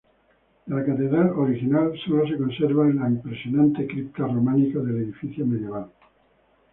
De 0.65 0.73
la 0.75 0.83
catedral 0.83 1.29
original, 1.37 1.93
sólo 2.03 2.27
se 2.27 2.35
conserva 2.35 2.85
la 2.87 3.07
impresionante 3.07 3.85
cripta 3.85 4.23
románica 4.25 4.79
del 4.79 4.97
edificio 5.03 5.45
medieval. 5.45 5.91